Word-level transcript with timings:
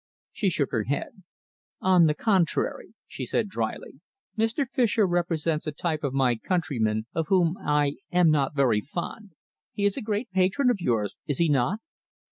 She 0.31 0.49
shook 0.49 0.71
her 0.71 0.85
head. 0.85 1.21
"On 1.79 2.07
the 2.07 2.15
contrary," 2.15 2.95
she 3.05 3.23
said 3.23 3.47
drily, 3.49 4.01
"Mr. 4.35 4.67
Fischer 4.67 5.05
represents 5.05 5.67
a 5.67 5.71
type 5.71 6.03
of 6.03 6.11
my 6.11 6.37
countrymen 6.37 7.05
of 7.13 7.27
whom 7.27 7.55
I 7.63 7.97
am 8.11 8.31
not 8.31 8.55
very 8.55 8.81
fond. 8.81 9.33
He 9.73 9.85
is 9.85 9.97
a 9.97 10.01
great 10.01 10.31
patron 10.31 10.71
of 10.71 10.81
yours, 10.81 11.17
is 11.27 11.37
he 11.37 11.49
not?" 11.49 11.81